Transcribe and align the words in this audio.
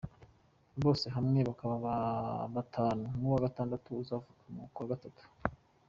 Bose 0.83 1.05
hamwe 1.15 1.39
bakaba 1.49 1.75
batanu, 2.55 3.03
n’uwa 3.19 3.37
gatandatu 3.45 3.89
uzavuka 4.01 4.41
mu 4.55 4.63
kwa 4.75 4.85
gatatu. 4.93 5.23